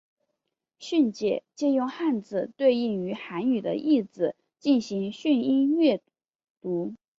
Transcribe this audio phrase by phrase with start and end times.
[0.79, 6.01] 训借借用汉字对应于韩语的意字进行训音阅
[6.59, 6.95] 读。